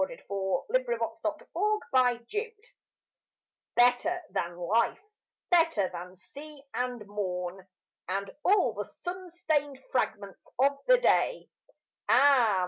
[0.09, 0.15] VI
[0.69, 2.73] The Supreme Sacrifice
[3.75, 4.97] Better than life,
[5.51, 7.59] better than sea and morn,
[8.09, 11.49] And all the sun stained fragments of the day
[12.09, 12.57] Ah!